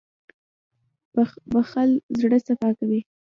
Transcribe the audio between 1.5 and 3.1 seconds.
•بښل زړه صفا کوي.